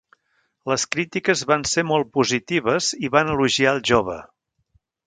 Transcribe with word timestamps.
Les 0.71 0.85
crítiques 0.95 1.43
van 1.51 1.67
ser 1.73 1.85
molt 1.91 2.11
positives 2.17 2.91
i 3.09 3.13
van 3.19 3.33
elogiar 3.37 3.73
al 3.75 3.85
jove. 3.93 4.19